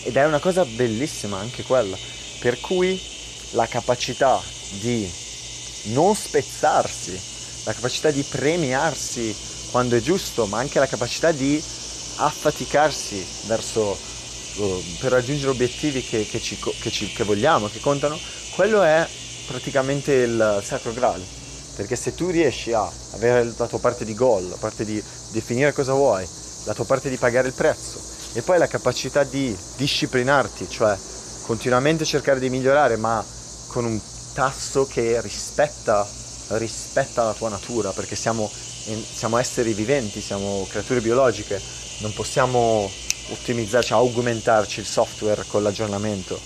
Ed 0.04 0.16
è 0.16 0.24
una 0.24 0.38
cosa 0.38 0.64
bellissima 0.64 1.38
anche 1.38 1.62
quella, 1.62 1.96
per 2.40 2.58
cui 2.60 3.00
la 3.50 3.66
capacità 3.66 4.40
di 4.80 5.10
non 5.92 6.14
spezzarsi 6.14 7.28
la 7.64 7.72
capacità 7.72 8.10
di 8.10 8.22
premiarsi 8.22 9.34
quando 9.70 9.96
è 9.96 10.00
giusto, 10.00 10.46
ma 10.46 10.58
anche 10.58 10.78
la 10.78 10.86
capacità 10.86 11.30
di 11.32 11.62
affaticarsi 12.16 13.24
verso, 13.46 13.96
uh, 14.56 14.84
per 14.98 15.12
raggiungere 15.12 15.50
obiettivi 15.50 16.02
che, 16.02 16.26
che, 16.26 16.40
ci, 16.40 16.58
che, 16.80 16.90
ci, 16.90 17.12
che 17.12 17.24
vogliamo, 17.24 17.68
che 17.68 17.80
contano, 17.80 18.18
quello 18.54 18.82
è 18.82 19.06
praticamente 19.50 20.12
il 20.12 20.62
sacro 20.64 20.92
graal. 20.92 21.20
Perché 21.74 21.96
se 21.96 22.14
tu 22.14 22.30
riesci 22.30 22.72
a 22.72 22.88
avere 23.14 23.52
la 23.56 23.66
tua 23.66 23.78
parte 23.78 24.04
di 24.04 24.14
goal, 24.14 24.48
la 24.48 24.56
parte 24.56 24.84
di 24.84 25.02
definire 25.32 25.72
cosa 25.72 25.92
vuoi, 25.92 26.26
la 26.64 26.74
tua 26.74 26.84
parte 26.84 27.08
di 27.08 27.16
pagare 27.16 27.48
il 27.48 27.54
prezzo 27.54 27.98
e 28.34 28.42
poi 28.42 28.58
la 28.58 28.68
capacità 28.68 29.24
di 29.24 29.56
disciplinarti, 29.76 30.68
cioè 30.68 30.96
continuamente 31.46 32.04
cercare 32.04 32.38
di 32.38 32.48
migliorare, 32.48 32.96
ma 32.96 33.24
con 33.66 33.84
un 33.84 34.00
tasso 34.34 34.86
che 34.86 35.20
rispetta, 35.20 36.06
rispetta 36.50 37.24
la 37.24 37.32
tua 37.32 37.48
natura, 37.48 37.90
perché 37.90 38.14
siamo, 38.14 38.48
siamo 38.48 39.38
esseri 39.38 39.72
viventi, 39.72 40.20
siamo 40.20 40.66
creature 40.68 41.00
biologiche, 41.00 41.60
non 41.98 42.12
possiamo 42.12 42.88
ottimizzarci, 43.30 43.92
augmentarci 43.92 44.80
il 44.80 44.86
software 44.86 45.44
con 45.46 45.62
l'aggiornamento. 45.62 46.38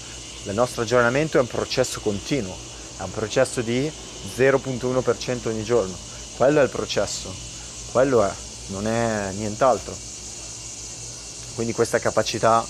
Il 0.44 0.54
nostro 0.54 0.82
aggiornamento 0.82 1.38
è 1.38 1.40
un 1.40 1.46
processo 1.48 2.00
continuo, 2.00 2.72
un 3.04 3.12
processo 3.12 3.60
di 3.60 3.90
0.1% 4.36 5.48
ogni 5.48 5.62
giorno. 5.64 5.94
Quello 6.36 6.60
è 6.60 6.62
il 6.62 6.70
processo, 6.70 7.32
quello 7.92 8.24
è, 8.24 8.30
non 8.68 8.86
è 8.86 9.30
nient'altro. 9.34 9.96
Quindi 11.54 11.72
questa 11.72 11.98
capacità 11.98 12.66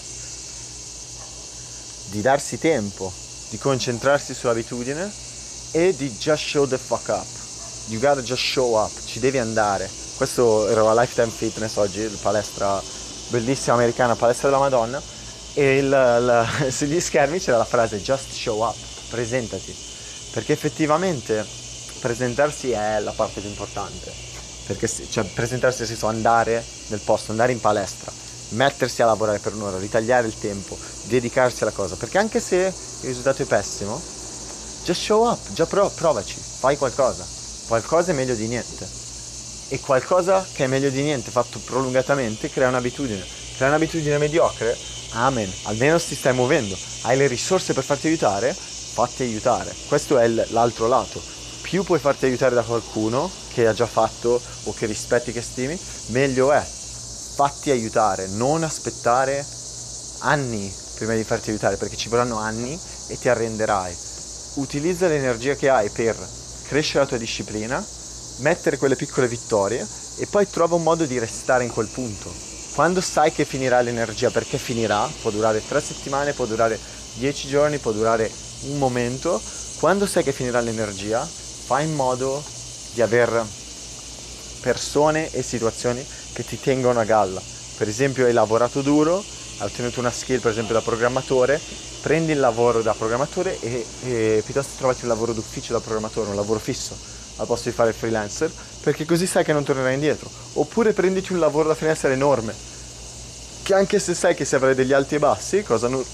di 2.10 2.20
darsi 2.20 2.58
tempo, 2.58 3.12
di 3.48 3.58
concentrarsi 3.58 4.34
sull'abitudine 4.34 5.10
e 5.72 5.94
di 5.96 6.10
just 6.12 6.44
show 6.44 6.66
the 6.66 6.78
fuck 6.78 7.08
up. 7.08 7.26
You 7.86 8.00
gotta 8.00 8.22
just 8.22 8.42
show 8.42 8.76
up, 8.76 8.92
ci 9.04 9.18
devi 9.20 9.38
andare. 9.38 9.90
Questo 10.16 10.68
era 10.68 10.82
la 10.82 11.00
Lifetime 11.00 11.30
Fitness 11.30 11.76
oggi, 11.76 12.02
la 12.02 12.18
palestra 12.20 12.82
bellissima 13.28 13.74
americana, 13.74 14.14
palestra 14.14 14.48
della 14.48 14.60
Madonna. 14.60 15.02
E 15.54 15.78
il, 15.78 15.86
il, 15.86 16.68
sugli 16.72 17.00
schermi 17.00 17.38
c'era 17.38 17.56
la 17.56 17.64
frase 17.64 18.00
just 18.00 18.32
show 18.32 18.62
up, 18.62 18.76
presentati. 19.08 19.93
Perché 20.34 20.52
effettivamente 20.52 21.46
presentarsi 22.00 22.72
è 22.72 22.98
la 22.98 23.12
parte 23.12 23.40
più 23.40 23.48
importante. 23.48 24.12
Perché 24.66 24.88
cioè, 24.88 25.22
presentarsi 25.26 25.78
nel 25.78 25.88
senso 25.88 26.08
andare 26.08 26.64
nel 26.88 26.98
posto, 26.98 27.30
andare 27.30 27.52
in 27.52 27.60
palestra, 27.60 28.10
mettersi 28.48 29.00
a 29.00 29.06
lavorare 29.06 29.38
per 29.38 29.54
un'ora, 29.54 29.78
ritagliare 29.78 30.26
il 30.26 30.36
tempo, 30.36 30.76
dedicarsi 31.04 31.62
alla 31.62 31.70
cosa. 31.70 31.94
Perché 31.94 32.18
anche 32.18 32.40
se 32.40 32.56
il 32.56 33.06
risultato 33.06 33.42
è 33.42 33.44
pessimo, 33.44 34.02
just 34.82 35.02
show 35.02 35.24
up, 35.24 35.52
già 35.52 35.66
pro- 35.66 35.88
provaci, 35.90 36.34
fai 36.58 36.76
qualcosa. 36.76 37.24
Qualcosa 37.68 38.10
è 38.10 38.14
meglio 38.14 38.34
di 38.34 38.48
niente. 38.48 38.88
E 39.68 39.78
qualcosa 39.78 40.44
che 40.52 40.64
è 40.64 40.66
meglio 40.66 40.90
di 40.90 41.02
niente 41.02 41.30
fatto 41.30 41.60
prolungatamente 41.60 42.50
crea 42.50 42.66
un'abitudine. 42.66 43.24
Crea 43.56 43.68
un'abitudine 43.68 44.18
mediocre, 44.18 44.76
amen, 45.12 45.48
almeno 45.62 46.00
ti 46.00 46.16
stai 46.16 46.34
muovendo. 46.34 46.76
Hai 47.02 47.16
le 47.16 47.28
risorse 47.28 47.72
per 47.72 47.84
farti 47.84 48.08
aiutare, 48.08 48.54
fatti 48.94 49.24
aiutare. 49.24 49.74
Questo 49.88 50.18
è 50.18 50.28
l'altro 50.28 50.86
lato. 50.86 51.20
Più 51.62 51.82
puoi 51.82 51.98
farti 51.98 52.26
aiutare 52.26 52.54
da 52.54 52.62
qualcuno 52.62 53.28
che 53.52 53.66
ha 53.66 53.72
già 53.72 53.86
fatto 53.86 54.40
o 54.64 54.72
che 54.72 54.86
rispetti, 54.86 55.32
che 55.32 55.42
stimi, 55.42 55.78
meglio 56.08 56.52
è. 56.52 56.64
Fatti 57.34 57.72
aiutare, 57.72 58.28
non 58.28 58.62
aspettare 58.62 59.44
anni 60.20 60.72
prima 60.94 61.14
di 61.14 61.24
farti 61.24 61.50
aiutare 61.50 61.76
perché 61.76 61.96
ci 61.96 62.08
vorranno 62.08 62.38
anni 62.38 62.78
e 63.08 63.18
ti 63.18 63.28
arrenderai. 63.28 63.96
Utilizza 64.54 65.08
l'energia 65.08 65.56
che 65.56 65.68
hai 65.68 65.90
per 65.90 66.16
crescere 66.68 67.00
la 67.00 67.06
tua 67.06 67.18
disciplina, 67.18 67.84
mettere 68.38 68.78
quelle 68.78 68.94
piccole 68.94 69.26
vittorie 69.26 69.84
e 70.18 70.26
poi 70.26 70.48
trova 70.48 70.76
un 70.76 70.84
modo 70.84 71.04
di 71.04 71.18
restare 71.18 71.64
in 71.64 71.72
quel 71.72 71.88
punto. 71.88 72.32
Quando 72.74 73.00
sai 73.00 73.32
che 73.32 73.44
finirà 73.44 73.80
l'energia, 73.80 74.30
perché 74.30 74.58
finirà, 74.58 75.08
può 75.20 75.30
durare 75.30 75.66
tre 75.66 75.80
settimane, 75.80 76.32
può 76.32 76.44
durare 76.44 76.78
dieci 77.14 77.48
giorni, 77.48 77.78
può 77.78 77.90
durare 77.90 78.30
un 78.62 78.78
momento, 78.78 79.40
quando 79.78 80.06
sai 80.06 80.23
che 80.23 80.32
finirà 80.32 80.61
l'energia, 80.61 81.25
fai 81.25 81.84
in 81.84 81.94
modo 81.94 82.42
di 82.92 83.02
avere 83.02 83.44
persone 84.61 85.30
e 85.30 85.42
situazioni 85.42 86.04
che 86.32 86.44
ti 86.44 86.58
tengono 86.58 87.00
a 87.00 87.04
galla. 87.04 87.42
Per 87.76 87.88
esempio 87.88 88.25
hai 88.25 88.32
lavorato 88.32 88.80
duro, 88.80 89.23
hai 89.58 89.66
ottenuto 89.66 90.00
una 90.00 90.11
skill 90.11 90.40
per 90.40 90.52
esempio 90.52 90.75
da 90.75 90.80
programmatore, 90.80 91.61
prendi 92.00 92.32
il 92.32 92.40
lavoro 92.40 92.82
da 92.82 92.94
programmatore 92.94 93.58
e, 93.61 93.87
e 94.04 94.42
piuttosto 94.44 94.73
trovati 94.78 95.02
un 95.02 95.08
lavoro 95.08 95.32
d'ufficio 95.32 95.73
da 95.73 95.80
programmatore, 95.80 96.30
un 96.30 96.37
lavoro 96.37 96.58
fisso 96.58 96.96
al 97.37 97.46
posto 97.46 97.68
di 97.68 97.75
fare 97.75 97.92
freelancer, 97.92 98.50
perché 98.80 99.04
così 99.04 99.26
sai 99.26 99.44
che 99.44 99.52
non 99.52 99.64
tornerai 99.64 99.94
indietro. 99.94 100.30
Oppure 100.54 100.92
prenditi 100.92 101.32
un 101.32 101.40
lavoro 101.40 101.68
da 101.68 101.75
freelancer 101.75 102.12
enorme, 102.12 102.54
che 103.62 103.75
anche 103.75 103.99
se 103.99 104.14
sai 104.14 104.34
che 104.34 104.44
se 104.44 104.56
avrai 104.56 104.75
degli 104.75 104.92
alti 104.92 105.16
e 105.16 105.18
bassi, 105.18 105.62
cosa 105.62 105.88
no- 105.88 106.04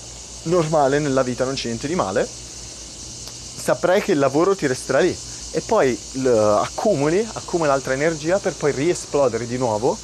normale 0.45 0.99
nella 0.99 1.23
vita, 1.23 1.45
non 1.45 1.55
c'è 1.55 1.67
niente 1.67 1.87
di 1.87 1.95
male, 1.95 2.27
saprai 2.27 4.03
che 4.03 4.13
il 4.13 4.19
lavoro 4.19 4.55
ti 4.57 4.67
resterà 4.67 5.01
lì. 5.01 5.17
E 5.53 5.61
poi 5.63 5.99
accumuli, 6.27 7.27
accumuli 7.33 7.71
altra 7.71 7.93
energia 7.93 8.39
per 8.39 8.55
poi 8.55 8.71
riesplodere 8.71 9.49
di 9.49 9.59
nuovo 9.59 9.99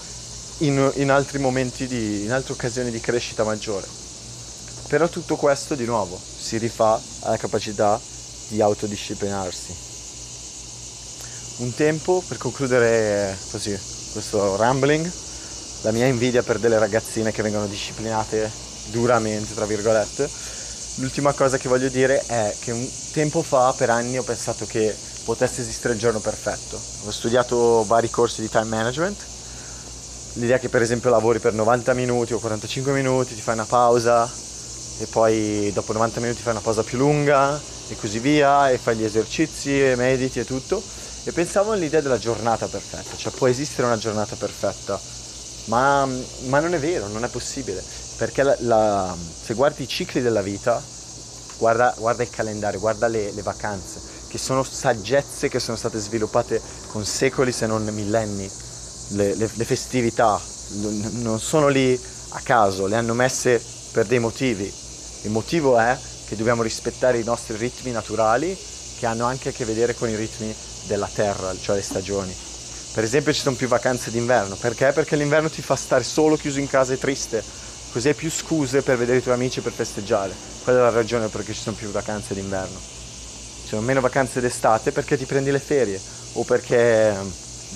in, 0.59 0.91
in 0.97 1.11
altri 1.11 1.39
momenti, 1.39 1.87
di, 1.87 2.25
in 2.25 2.33
altre 2.33 2.53
occasioni 2.55 2.91
di 2.91 2.99
crescita 3.01 3.45
maggiore. 3.45 3.87
Però 4.89 5.09
tutto 5.09 5.37
questo 5.37 5.75
di 5.75 5.85
nuovo 5.85 6.19
si 6.19 6.59
rifà 6.59 7.01
alla 7.21 7.37
capacità 7.37 8.01
di 8.49 8.61
autodisciplinarsi. 8.61 9.85
Un 11.59 11.75
tempo, 11.75 12.23
per 12.27 12.37
concludere 12.39 13.37
così 13.51 13.79
questo 14.13 14.57
rambling, 14.57 15.11
la 15.83 15.93
mia 15.93 16.07
invidia 16.07 16.43
per 16.43 16.59
delle 16.59 16.79
ragazzine 16.79 17.33
che 17.33 17.43
vengono 17.43 17.67
disciplinate 17.67 18.51
duramente, 18.87 19.55
tra 19.55 19.67
virgolette, 19.67 20.29
l'ultima 20.97 21.33
cosa 21.33 21.59
che 21.59 21.69
voglio 21.69 21.89
dire 21.89 22.23
è 22.27 22.55
che 22.59 22.73
un 22.73 22.89
tempo 23.13 23.43
fa, 23.43 23.73
per 23.77 23.91
anni, 23.91 24.19
ho 24.19 24.23
pensato 24.23 24.67
che 24.67 24.95
potesse 25.25 25.61
esistere 25.61 25.95
il 25.95 26.01
giorno 26.01 26.21
perfetto. 26.21 26.81
Ho 27.05 27.11
studiato 27.11 27.85
vari 27.85 28.09
corsi 28.09 28.41
di 28.41 28.49
time 28.49 28.65
management. 28.65 29.25
L'idea 30.35 30.59
che 30.59 30.69
per 30.69 30.83
esempio 30.83 31.11
lavori 31.11 31.39
per 31.39 31.53
90 31.53 31.95
minuti 31.95 32.33
o 32.33 32.39
45 32.39 32.93
minuti, 32.93 33.35
ti 33.35 33.41
fai 33.41 33.55
una 33.55 33.65
pausa 33.65 34.31
e 34.99 35.07
poi 35.07 35.71
dopo 35.73 35.93
90 35.93 36.21
minuti 36.21 36.43
fai 36.43 36.53
una 36.53 36.63
pausa 36.63 36.83
più 36.83 36.97
lunga 36.97 37.61
e 37.89 37.97
così 37.97 38.19
via 38.19 38.71
e 38.71 38.79
fai 38.79 38.97
gli 38.97 39.05
esercizi 39.05 39.83
e 39.83 39.97
mediti 39.97 40.39
e 40.39 40.45
tutto. 40.45 40.83
E 41.25 41.33
pensavo 41.33 41.73
all'idea 41.73 42.01
della 42.01 42.19
giornata 42.19 42.67
perfetta, 42.67 43.17
cioè 43.17 43.33
può 43.33 43.49
esistere 43.49 43.89
una 43.89 43.99
giornata 43.99 44.37
perfetta, 44.37 45.01
ma, 45.65 46.07
ma 46.45 46.61
non 46.61 46.73
è 46.73 46.79
vero, 46.79 47.09
non 47.09 47.25
è 47.25 47.29
possibile, 47.29 47.83
perché 48.17 48.43
la, 48.43 48.57
la, 48.61 49.17
se 49.17 49.55
guardi 49.55 49.83
i 49.83 49.89
cicli 49.89 50.21
della 50.21 50.43
vita, 50.43 50.83
guarda, 51.59 51.95
guarda 51.99 52.23
il 52.23 52.31
calendario, 52.31 52.81
guarda 52.81 53.07
le, 53.09 53.33
le 53.33 53.43
vacanze, 53.43 54.01
che 54.29 54.39
sono 54.39 54.63
saggezze 54.63 55.49
che 55.49 55.61
sono 55.61 55.77
state 55.77 55.99
sviluppate 55.99 56.61
con 56.89 57.05
secoli 57.05 57.53
se 57.53 57.67
non 57.67 57.85
millenni 57.85 58.51
le, 59.11 59.35
le, 59.35 59.51
le 59.53 59.65
festività 59.65 60.41
non 60.69 61.39
sono 61.39 61.69
lì 61.69 61.99
a 62.31 62.41
caso, 62.41 62.87
le 62.87 62.97
hanno 62.97 63.15
messe 63.15 63.63
per 63.93 64.07
dei 64.07 64.19
motivi. 64.19 64.73
Il 65.23 65.31
motivo 65.31 65.79
è 65.79 65.97
che 66.27 66.37
dobbiamo 66.37 66.63
rispettare 66.63 67.19
i 67.19 67.25
nostri 67.25 67.57
ritmi 67.57 67.93
naturali 67.93 68.57
che 68.99 69.07
hanno 69.07 69.25
anche 69.25 69.51
a 69.51 69.53
che 69.53 69.65
vedere 69.65 69.95
con 69.95 70.09
i 70.09 70.17
ritmi 70.17 70.55
della 70.87 71.09
terra, 71.13 71.55
cioè 71.61 71.77
le 71.77 71.83
stagioni. 71.83 72.35
Per 72.93 73.05
esempio 73.05 73.33
ci 73.33 73.41
sono 73.41 73.57
più 73.57 73.69
vacanze 73.69 74.11
d'inverno, 74.11 74.57
perché? 74.57 74.91
Perché 74.93 75.17
l'inverno 75.17 75.51
ti 75.51 75.63
fa 75.63 75.77
stare 75.77 76.03
solo 76.03 76.37
chiuso 76.37 76.59
in 76.59 76.69
casa 76.69 76.95
e 76.95 76.99
triste, 76.99 77.45
così 77.97 78.09
hai 78.09 78.15
più 78.15 78.31
scuse 78.31 78.83
per 78.83 78.99
vedere 78.99 79.17
i 79.21 79.23
tuoi 79.23 79.33
amici 79.33 79.63
per 79.63 79.73
festeggiare. 79.73 80.35
Quella 80.65 80.81
è 80.81 80.83
la 80.83 80.91
ragione 80.91 81.29
perché 81.29 81.55
ci 81.55 81.63
sono 81.63 81.75
più 81.75 81.91
vacanze 81.91 82.35
d'inverno. 82.35 82.79
Ci 82.79 83.69
sono 83.69 83.81
meno 83.81 84.03
vacanze 84.03 84.43
d'estate 84.43 84.93
perché 84.93 85.17
ti 85.17 85.25
prendi 85.25 85.51
le 85.51 85.59
ferie 85.59 85.99
o 86.35 86.45
perché 86.45 87.17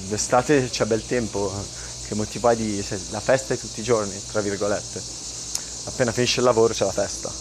d'estate 0.08 0.68
c'è 0.68 0.84
bel 0.84 1.06
tempo, 1.06 1.50
che 2.06 2.14
motiva 2.16 2.52
di... 2.52 2.84
la 3.12 3.20
festa 3.20 3.54
è 3.54 3.56
tutti 3.56 3.80
i 3.80 3.82
giorni, 3.82 4.12
tra 4.30 4.42
virgolette. 4.42 5.00
Appena 5.86 6.12
finisce 6.12 6.40
il 6.40 6.44
lavoro 6.44 6.74
c'è 6.74 6.84
la 6.84 6.92
festa. 6.92 7.32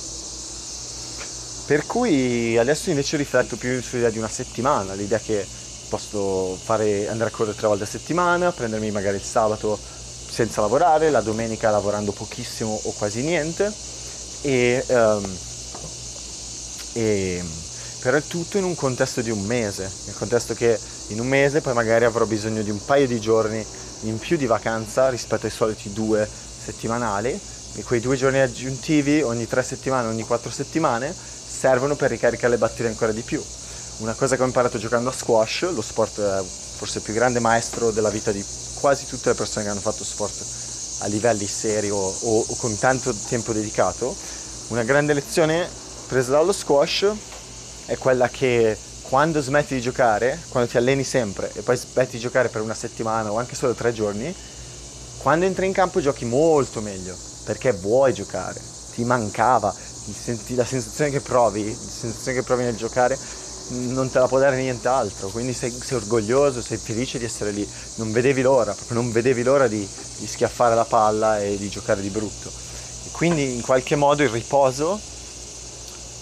Per 1.66 1.86
cui 1.86 2.58
adesso 2.58 2.92
invece 2.92 3.18
rifletto 3.18 3.58
più 3.58 3.82
sull'idea 3.82 4.10
di 4.10 4.20
una 4.20 4.30
settimana, 4.30 4.94
l'idea 4.94 5.20
che 5.20 5.46
posso 5.90 6.56
fare, 6.56 7.10
andare 7.10 7.30
a 7.30 7.34
correre 7.34 7.58
tre 7.58 7.68
volte 7.68 7.84
a 7.84 7.88
settimana, 7.88 8.54
prendermi 8.54 8.90
magari 8.90 9.18
il 9.18 9.24
sabato 9.24 9.78
senza 10.30 10.62
lavorare, 10.62 11.10
la 11.10 11.22
domenica 11.22 11.70
lavorando 11.70 12.12
pochissimo 12.12 12.80
o 12.84 12.92
quasi 12.92 13.22
niente 13.22 13.72
e, 14.42 14.84
um, 14.88 15.38
e 16.94 17.44
però 18.00 18.18
è 18.18 18.24
tutto 18.24 18.58
in 18.58 18.64
un 18.64 18.76
contesto 18.76 19.22
di 19.22 19.30
un 19.30 19.44
mese, 19.46 19.92
nel 20.06 20.16
contesto 20.16 20.54
che 20.54 20.80
in 21.08 21.20
un 21.20 21.28
mese 21.28 21.60
poi 21.60 21.74
magari 21.74 22.06
avrò 22.06 22.26
bisogno 22.26 22.62
di 22.62 22.70
un 22.70 22.84
paio 22.86 23.08
di 23.08 23.20
giorni 23.20 23.66
in 24.04 24.18
più 24.18 24.38
di 24.38 24.46
vacanza 24.46 25.10
rispetto 25.10 25.46
ai 25.46 25.52
soliti 25.52 25.92
due 25.92 26.28
settimanali 26.28 27.38
e 27.76 27.84
quei 27.84 28.00
due 28.00 28.16
giorni 28.16 28.40
aggiuntivi 28.40 29.22
ogni 29.22 29.48
tre 29.48 29.64
settimane, 29.64 30.08
ogni 30.08 30.24
quattro 30.24 30.50
settimane 30.50 31.14
servono 31.14 31.96
per 31.96 32.10
ricaricare 32.10 32.54
le 32.54 32.58
batterie 32.58 32.92
ancora 32.92 33.12
di 33.12 33.22
più. 33.22 33.44
Una 33.98 34.14
cosa 34.14 34.38
che 34.38 34.44
ho 34.44 34.46
imparato 34.46 34.78
giocando 34.78 35.10
a 35.10 35.14
squash, 35.14 35.70
lo 35.74 35.82
sport 35.82 36.44
forse 36.44 37.02
più 37.02 37.14
grande 37.14 37.40
maestro 37.40 37.92
della 37.92 38.10
vita 38.10 38.32
di 38.32 38.42
quasi 38.80 39.06
tutte 39.06 39.30
le 39.30 39.36
persone 39.36 39.66
che 39.66 39.72
hanno 39.72 39.80
fatto 39.80 40.04
sport 40.04 40.46
a 41.00 41.08
livelli 41.08 41.48
seri 41.48 41.90
o, 41.90 41.98
o, 41.98 42.46
o 42.48 42.56
con 42.58 42.78
tanto 42.78 43.14
tempo 43.28 43.54
dedicato, 43.54 44.16
una 44.70 44.84
grande 44.84 45.14
lezione 45.14 45.68
presa 46.08 46.32
dallo 46.32 46.52
squash 46.52 47.08
è 47.86 47.98
quella 47.98 48.30
che 48.30 48.78
quando 49.04 49.42
smetti 49.42 49.74
di 49.76 49.82
giocare, 49.82 50.40
quando 50.50 50.70
ti 50.70 50.78
alleni 50.78 51.04
sempre 51.04 51.52
e 51.54 51.62
poi 51.62 51.76
smetti 51.76 52.12
di 52.12 52.20
giocare 52.20 52.50
per 52.50 52.62
una 52.62 52.76
settimana 52.76 53.32
o 53.32 53.38
anche 53.38 53.56
solo 53.56 53.74
tre 53.74 53.92
giorni, 53.94 54.34
quando 55.18 55.46
entri 55.46 55.66
in 55.66 55.74
campo 55.74 56.00
giochi 56.00 56.26
molto 56.26 56.82
meglio 56.82 57.16
perché 57.44 57.72
vuoi 57.72 58.14
giocare, 58.14 58.62
ti 58.94 59.04
mancava, 59.04 59.74
la 60.56 60.66
sensazione 60.66 61.10
che 61.10 61.20
provi, 61.20 61.66
la 61.66 61.76
sensazione 61.76 62.38
che 62.38 62.44
provi 62.44 62.64
nel 62.64 62.76
giocare 62.76 63.18
non 63.70 64.10
te 64.10 64.20
la 64.20 64.28
può 64.28 64.40
dare 64.40 64.58
nient'altro, 64.58 65.30
quindi 65.30 65.54
sei, 65.54 65.72
sei, 65.72 65.98
orgoglioso, 65.98 66.62
sei 66.62 66.78
felice 66.78 67.20
di 67.20 67.26
essere 67.26 67.52
lì, 67.52 67.68
non 67.96 68.12
vedevi 68.12 68.42
l'ora, 68.42 68.74
proprio 68.74 69.02
non 69.02 69.12
vedevi 69.12 69.44
l'ora 69.44 69.68
di, 69.68 69.88
di 70.18 70.28
schiaffare 70.28 70.76
la 70.76 70.86
palla 70.86 71.40
e 71.40 71.58
di 71.58 71.70
giocare 71.70 72.02
di 72.02 72.10
brutto. 72.10 72.50
E 73.06 73.10
quindi 73.12 73.54
in 73.54 73.62
qualche 73.62 73.96
modo 73.96 74.24
il 74.24 74.30
riposo 74.30 75.00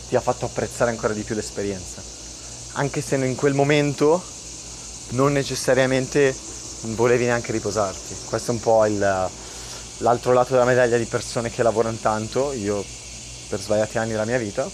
ti 0.09 0.15
ha 0.15 0.21
fatto 0.21 0.45
apprezzare 0.45 0.91
ancora 0.91 1.13
di 1.13 1.23
più 1.23 1.35
l'esperienza, 1.35 2.01
anche 2.73 3.01
se 3.01 3.15
in 3.15 3.35
quel 3.35 3.53
momento 3.53 4.21
non 5.09 5.31
necessariamente 5.31 6.35
volevi 6.95 7.25
neanche 7.25 7.51
riposarti. 7.51 8.15
Questo 8.25 8.51
è 8.51 8.53
un 8.53 8.59
po' 8.59 8.85
il, 8.85 9.29
l'altro 9.97 10.33
lato 10.33 10.53
della 10.53 10.65
medaglia 10.65 10.97
di 10.97 11.05
persone 11.05 11.49
che 11.49 11.63
lavorano 11.63 11.97
tanto, 12.01 12.51
io 12.53 12.83
per 13.47 13.61
svariati 13.61 13.97
anni 13.97 14.11
della 14.11 14.25
mia 14.25 14.37
vita 14.37 14.69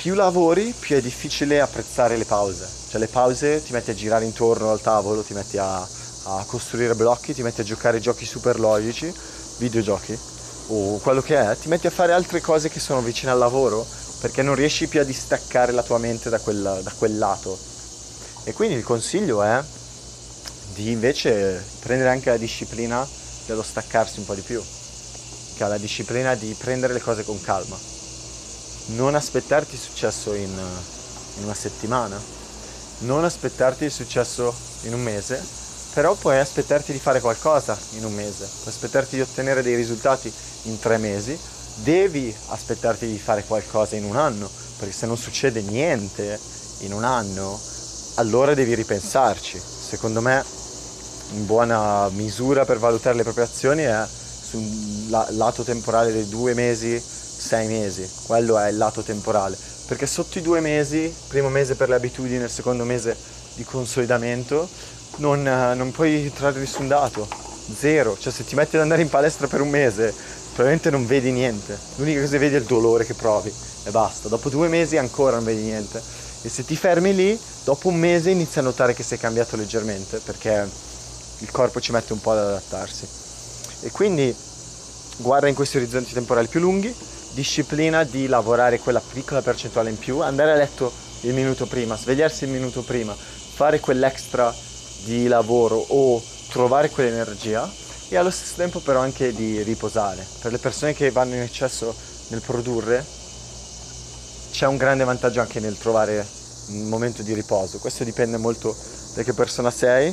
più 0.00 0.14
lavori, 0.14 0.72
più 0.78 0.94
è 0.94 1.00
difficile 1.00 1.60
apprezzare 1.60 2.16
le 2.16 2.24
pause. 2.24 2.68
Cioè 2.88 3.00
le 3.00 3.08
pause 3.08 3.60
ti 3.64 3.72
metti 3.72 3.90
a 3.90 3.94
girare 3.94 4.24
intorno 4.24 4.70
al 4.70 4.80
tavolo, 4.80 5.22
ti 5.22 5.34
metti 5.34 5.58
a, 5.58 5.80
a 5.80 6.44
costruire 6.46 6.94
blocchi, 6.94 7.34
ti 7.34 7.42
metti 7.42 7.62
a 7.62 7.64
giocare 7.64 7.98
giochi 7.98 8.24
super 8.24 8.60
logici, 8.60 9.12
videogiochi 9.58 10.16
o 10.68 10.98
quello 10.98 11.20
che 11.20 11.36
è, 11.36 11.56
ti 11.56 11.66
metti 11.66 11.88
a 11.88 11.90
fare 11.90 12.12
altre 12.12 12.40
cose 12.40 12.68
che 12.68 12.78
sono 12.78 13.00
vicine 13.00 13.32
al 13.32 13.38
lavoro 13.38 13.84
perché 14.20 14.42
non 14.42 14.54
riesci 14.54 14.86
più 14.86 15.00
a 15.00 15.04
distaccare 15.04 15.72
la 15.72 15.82
tua 15.82 15.98
mente 15.98 16.30
da 16.30 16.38
quel, 16.38 16.80
da 16.80 16.92
quel 16.96 17.18
lato. 17.18 17.58
E 18.44 18.52
quindi 18.52 18.76
il 18.76 18.84
consiglio 18.84 19.42
è 19.42 19.60
di 20.74 20.92
invece 20.92 21.60
prendere 21.80 22.10
anche 22.10 22.30
la 22.30 22.36
disciplina 22.36 23.04
dello 23.46 23.64
staccarsi 23.64 24.20
un 24.20 24.26
po' 24.26 24.34
di 24.36 24.42
più, 24.42 24.62
che 25.56 25.64
ha 25.64 25.66
la 25.66 25.76
disciplina 25.78 26.36
di 26.36 26.54
prendere 26.56 26.92
le 26.92 27.00
cose 27.00 27.24
con 27.24 27.40
calma 27.40 27.96
non 28.88 29.14
aspettarti 29.14 29.74
il 29.74 29.80
successo 29.80 30.34
in, 30.34 30.52
in 31.36 31.44
una 31.44 31.54
settimana, 31.54 32.20
non 33.00 33.24
aspettarti 33.24 33.84
il 33.84 33.90
successo 33.90 34.54
in 34.82 34.94
un 34.94 35.02
mese, 35.02 35.42
però 35.92 36.14
puoi 36.14 36.38
aspettarti 36.38 36.92
di 36.92 36.98
fare 36.98 37.20
qualcosa 37.20 37.76
in 37.92 38.04
un 38.04 38.14
mese, 38.14 38.48
puoi 38.62 38.72
aspettarti 38.72 39.16
di 39.16 39.22
ottenere 39.22 39.62
dei 39.62 39.74
risultati 39.74 40.32
in 40.62 40.78
tre 40.78 40.96
mesi, 40.98 41.38
devi 41.76 42.34
aspettarti 42.48 43.06
di 43.06 43.18
fare 43.18 43.44
qualcosa 43.44 43.96
in 43.96 44.04
un 44.04 44.16
anno, 44.16 44.48
perché 44.78 44.94
se 44.94 45.06
non 45.06 45.16
succede 45.16 45.60
niente 45.60 46.38
in 46.80 46.92
un 46.92 47.04
anno, 47.04 47.58
allora 48.16 48.54
devi 48.54 48.74
ripensarci. 48.74 49.60
Secondo 49.88 50.20
me, 50.20 50.44
in 51.32 51.46
buona 51.46 52.08
misura 52.10 52.64
per 52.64 52.78
valutare 52.78 53.16
le 53.16 53.22
proprie 53.22 53.44
azioni 53.44 53.82
è 53.82 54.06
sul 54.06 55.08
lato 55.08 55.62
temporale 55.62 56.12
dei 56.12 56.28
due 56.28 56.54
mesi 56.54 57.02
sei 57.38 57.68
mesi, 57.68 58.08
quello 58.26 58.58
è 58.58 58.68
il 58.68 58.76
lato 58.76 59.02
temporale, 59.02 59.56
perché 59.86 60.06
sotto 60.06 60.38
i 60.38 60.42
due 60.42 60.60
mesi, 60.60 61.14
primo 61.28 61.48
mese 61.48 61.76
per 61.76 61.88
le 61.88 61.94
abitudini, 61.94 62.42
il 62.42 62.50
secondo 62.50 62.84
mese 62.84 63.16
di 63.54 63.64
consolidamento, 63.64 64.68
non, 65.16 65.42
non 65.42 65.90
puoi 65.92 66.30
trarre 66.34 66.58
nessun 66.58 66.88
dato, 66.88 67.28
zero, 67.76 68.16
cioè 68.18 68.32
se 68.32 68.44
ti 68.44 68.54
metti 68.54 68.76
ad 68.76 68.82
andare 68.82 69.02
in 69.02 69.08
palestra 69.08 69.46
per 69.46 69.60
un 69.60 69.70
mese, 69.70 70.12
probabilmente 70.48 70.90
non 70.90 71.06
vedi 71.06 71.30
niente, 71.30 71.78
l'unica 71.96 72.20
cosa 72.20 72.32
che 72.32 72.38
vedi 72.38 72.54
è 72.56 72.58
il 72.58 72.64
dolore 72.64 73.04
che 73.04 73.14
provi 73.14 73.52
e 73.84 73.90
basta, 73.90 74.28
dopo 74.28 74.48
due 74.48 74.68
mesi 74.68 74.96
ancora 74.96 75.36
non 75.36 75.44
vedi 75.44 75.62
niente. 75.62 76.02
E 76.42 76.48
se 76.48 76.64
ti 76.64 76.76
fermi 76.76 77.14
lì, 77.14 77.38
dopo 77.64 77.88
un 77.88 77.96
mese 77.96 78.30
inizi 78.30 78.58
a 78.58 78.62
notare 78.62 78.94
che 78.94 79.02
sei 79.02 79.18
cambiato 79.18 79.56
leggermente, 79.56 80.18
perché 80.18 80.68
il 81.38 81.50
corpo 81.50 81.80
ci 81.80 81.90
mette 81.90 82.12
un 82.12 82.20
po' 82.20 82.30
ad 82.32 82.38
adattarsi. 82.38 83.06
E 83.80 83.90
quindi 83.90 84.34
guarda 85.16 85.48
in 85.48 85.54
questi 85.54 85.78
orizzonti 85.78 86.12
temporali 86.12 86.46
più 86.46 86.60
lunghi, 86.60 86.94
disciplina 87.38 88.02
di 88.02 88.26
lavorare 88.26 88.80
quella 88.80 89.00
piccola 89.00 89.42
percentuale 89.42 89.90
in 89.90 89.96
più, 89.96 90.22
andare 90.22 90.50
a 90.50 90.56
letto 90.56 90.92
il 91.20 91.34
minuto 91.34 91.66
prima, 91.66 91.96
svegliarsi 91.96 92.42
il 92.42 92.50
minuto 92.50 92.82
prima, 92.82 93.14
fare 93.14 93.78
quell'extra 93.78 94.52
di 95.04 95.28
lavoro 95.28 95.76
o 95.76 96.20
trovare 96.48 96.90
quell'energia 96.90 97.70
e 98.08 98.16
allo 98.16 98.30
stesso 98.30 98.54
tempo 98.56 98.80
però 98.80 98.98
anche 98.98 99.32
di 99.32 99.62
riposare. 99.62 100.26
Per 100.40 100.50
le 100.50 100.58
persone 100.58 100.94
che 100.94 101.12
vanno 101.12 101.36
in 101.36 101.42
eccesso 101.42 101.94
nel 102.30 102.40
produrre 102.40 103.06
c'è 104.50 104.66
un 104.66 104.76
grande 104.76 105.04
vantaggio 105.04 105.40
anche 105.40 105.60
nel 105.60 105.78
trovare 105.78 106.26
un 106.70 106.88
momento 106.88 107.22
di 107.22 107.34
riposo. 107.34 107.78
Questo 107.78 108.02
dipende 108.02 108.36
molto 108.36 108.76
da 109.14 109.22
che 109.22 109.32
persona 109.32 109.70
sei, 109.70 110.12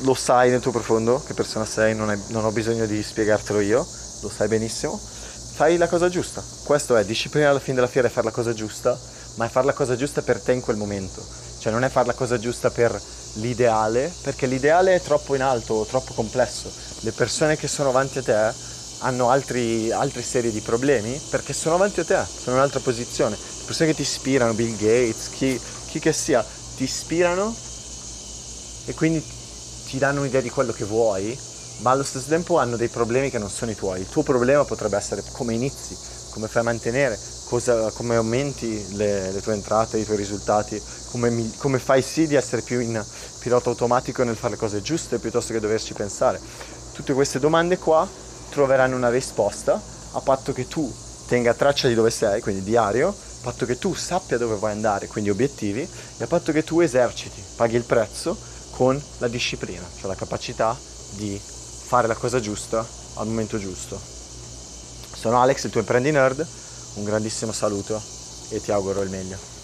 lo 0.00 0.12
sai 0.12 0.50
nel 0.50 0.60
tuo 0.60 0.70
profondo 0.70 1.22
che 1.26 1.32
persona 1.32 1.64
sei, 1.64 1.94
non, 1.94 2.10
è, 2.10 2.18
non 2.26 2.44
ho 2.44 2.50
bisogno 2.50 2.84
di 2.84 3.02
spiegartelo 3.02 3.60
io, 3.60 3.86
lo 4.20 4.28
sai 4.28 4.48
benissimo 4.48 5.00
fai 5.60 5.76
la 5.76 5.88
cosa 5.88 6.08
giusta. 6.08 6.42
Questo 6.64 6.96
è 6.96 7.04
disciplina 7.04 7.50
alla 7.50 7.58
fine 7.58 7.74
della 7.74 7.86
fiera 7.86 8.08
è 8.08 8.10
fare 8.10 8.24
la 8.24 8.32
cosa 8.32 8.54
giusta, 8.54 8.98
ma 9.34 9.44
è 9.44 9.50
fare 9.50 9.66
la 9.66 9.74
cosa 9.74 9.94
giusta 9.94 10.22
per 10.22 10.40
te 10.40 10.52
in 10.52 10.62
quel 10.62 10.78
momento. 10.78 11.22
Cioè 11.58 11.70
non 11.70 11.84
è 11.84 11.90
fare 11.90 12.06
la 12.06 12.14
cosa 12.14 12.38
giusta 12.38 12.70
per 12.70 12.98
l'ideale, 13.34 14.10
perché 14.22 14.46
l'ideale 14.46 14.94
è 14.94 15.02
troppo 15.02 15.34
in 15.34 15.42
alto, 15.42 15.84
troppo 15.86 16.14
complesso. 16.14 16.72
Le 17.00 17.12
persone 17.12 17.58
che 17.58 17.68
sono 17.68 17.90
avanti 17.90 18.20
a 18.20 18.22
te 18.22 18.54
hanno 19.00 19.28
altri, 19.28 19.92
altre 19.92 20.22
serie 20.22 20.50
di 20.50 20.60
problemi 20.60 21.20
perché 21.28 21.52
sono 21.52 21.74
avanti 21.74 22.00
a 22.00 22.04
te, 22.06 22.24
sono 22.24 22.52
in 22.52 22.62
un'altra 22.62 22.80
posizione. 22.80 23.36
Le 23.36 23.64
persone 23.66 23.90
che 23.90 23.96
ti 23.96 24.02
ispirano, 24.02 24.54
Bill 24.54 24.74
Gates, 24.78 25.28
chi, 25.28 25.60
chi 25.88 25.98
che 25.98 26.14
sia, 26.14 26.42
ti 26.74 26.84
ispirano 26.84 27.54
e 28.86 28.94
quindi 28.94 29.22
ti 29.84 29.98
danno 29.98 30.20
un'idea 30.20 30.40
di 30.40 30.48
quello 30.48 30.72
che 30.72 30.84
vuoi 30.84 31.38
ma 31.80 31.90
allo 31.90 32.02
stesso 32.02 32.28
tempo 32.28 32.58
hanno 32.58 32.76
dei 32.76 32.88
problemi 32.88 33.30
che 33.30 33.38
non 33.38 33.50
sono 33.50 33.70
i 33.70 33.76
tuoi. 33.76 34.00
Il 34.00 34.08
tuo 34.08 34.22
problema 34.22 34.64
potrebbe 34.64 34.96
essere 34.96 35.22
come 35.32 35.54
inizi, 35.54 35.96
come 36.30 36.48
fai 36.48 36.62
a 36.62 36.64
mantenere, 36.64 37.18
cosa, 37.44 37.90
come 37.92 38.16
aumenti 38.16 38.96
le, 38.96 39.32
le, 39.32 39.40
tue 39.40 39.54
entrate, 39.54 39.98
i 39.98 40.04
tuoi 40.04 40.16
risultati, 40.16 40.80
come, 41.10 41.50
come, 41.56 41.78
fai 41.78 42.02
sì 42.02 42.26
di 42.26 42.34
essere 42.34 42.62
più 42.62 42.80
in 42.80 43.02
pilota 43.38 43.70
automatico 43.70 44.22
nel 44.22 44.36
fare 44.36 44.52
le 44.52 44.58
cose 44.58 44.82
giuste 44.82 45.18
piuttosto 45.18 45.52
che 45.52 45.60
doverci 45.60 45.94
pensare. 45.94 46.40
Tutte 46.92 47.12
queste 47.12 47.38
domande 47.38 47.78
qua 47.78 48.06
troveranno 48.50 48.96
una 48.96 49.10
risposta 49.10 49.80
a 50.12 50.20
patto 50.20 50.52
che 50.52 50.68
tu 50.68 50.92
tenga 51.26 51.54
traccia 51.54 51.88
di 51.88 51.94
dove 51.94 52.10
sei, 52.10 52.40
quindi 52.40 52.62
diario, 52.62 53.08
a 53.08 53.42
patto 53.42 53.64
che 53.64 53.78
tu 53.78 53.94
sappia 53.94 54.36
dove 54.36 54.56
vuoi 54.56 54.72
andare, 54.72 55.06
quindi 55.06 55.30
obiettivi, 55.30 55.80
e 55.80 56.22
a 56.22 56.26
patto 56.26 56.52
che 56.52 56.62
tu 56.62 56.80
eserciti, 56.80 57.42
paghi 57.56 57.76
il 57.76 57.84
prezzo 57.84 58.36
con 58.70 59.00
la 59.18 59.28
disciplina, 59.28 59.86
cioè 59.98 60.08
la 60.08 60.16
capacità 60.16 60.76
di 61.10 61.40
fare 61.90 62.06
la 62.06 62.14
cosa 62.14 62.38
giusta 62.38 62.86
al 63.14 63.26
momento 63.26 63.58
giusto. 63.58 64.00
Sono 65.12 65.40
Alex, 65.40 65.64
il 65.64 65.70
tuo 65.72 65.80
imprendi 65.80 66.12
nerd, 66.12 66.46
un 66.94 67.02
grandissimo 67.02 67.50
saluto 67.50 68.00
e 68.50 68.60
ti 68.60 68.70
auguro 68.70 69.02
il 69.02 69.10
meglio. 69.10 69.59